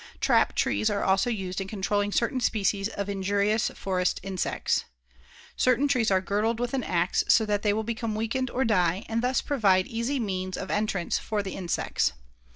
Trap 0.19 0.55
trees 0.55 0.89
are 0.89 1.03
also 1.03 1.29
used 1.29 1.61
in 1.61 1.67
controlling 1.67 2.11
certain 2.11 2.39
species 2.41 2.87
of 2.89 3.07
injurious 3.07 3.69
forest 3.75 4.19
insects. 4.23 4.85
Certain 5.55 5.87
trees 5.87 6.09
are 6.09 6.19
girdled 6.21 6.59
with 6.59 6.73
an 6.73 6.83
ax 6.83 7.23
so 7.27 7.45
that 7.45 7.61
they 7.61 7.71
will 7.71 7.83
become 7.83 8.15
weakened 8.15 8.49
or 8.49 8.65
die, 8.65 9.05
and 9.07 9.21
thus 9.21 9.43
provide 9.43 9.85
easy 9.85 10.19
means 10.19 10.57
of 10.57 10.71
entrance 10.71 11.19
for 11.19 11.43
the 11.43 11.53
insects. 11.53 12.13